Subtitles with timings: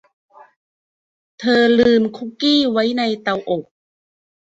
[1.39, 3.63] เธอลืมคุกกี้ไว้ในเตาอบ